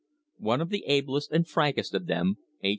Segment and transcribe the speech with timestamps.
[0.39, 2.69] One of the ablest and frankest of them, H.